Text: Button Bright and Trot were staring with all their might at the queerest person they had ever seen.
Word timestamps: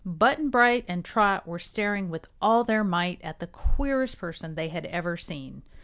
Button 0.03 0.49
Bright 0.49 0.83
and 0.87 1.05
Trot 1.05 1.45
were 1.45 1.59
staring 1.59 2.09
with 2.09 2.25
all 2.41 2.63
their 2.63 2.83
might 2.83 3.19
at 3.23 3.37
the 3.37 3.45
queerest 3.45 4.17
person 4.17 4.55
they 4.55 4.69
had 4.69 4.87
ever 4.87 5.15
seen. 5.15 5.61